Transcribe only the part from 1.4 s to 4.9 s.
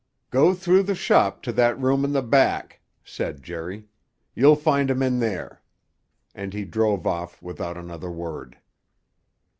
to that room in the back," said Jerry. "You'll find